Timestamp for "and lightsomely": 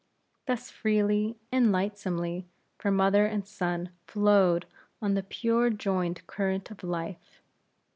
1.51-2.47